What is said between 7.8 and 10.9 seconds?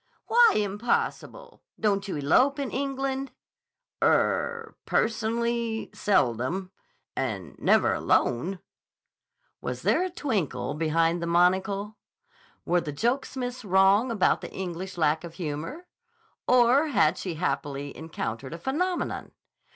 alone." Was there a twinkle